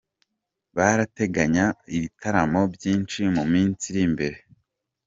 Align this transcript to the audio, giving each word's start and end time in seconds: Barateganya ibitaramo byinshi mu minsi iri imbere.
Barateganya 0.75 1.65
ibitaramo 1.95 2.61
byinshi 2.75 3.19
mu 3.35 3.43
minsi 3.51 3.83
iri 3.91 4.01
imbere. 4.09 4.37